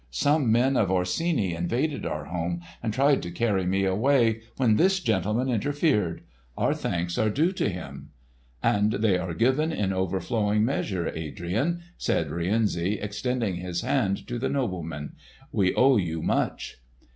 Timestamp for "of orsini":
0.77-1.53